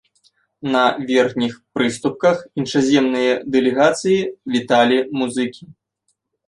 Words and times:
На 0.75 0.79
верхніх 1.11 1.53
прыступках 1.77 2.41
іншаземныя 2.63 3.33
дэлегацыі 3.57 4.19
віталі 4.57 4.99
музыкі. 5.21 5.63